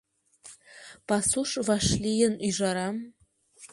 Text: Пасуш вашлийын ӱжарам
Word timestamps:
Пасуш 1.07 1.51
вашлийын 1.67 2.33
ӱжарам 2.47 2.95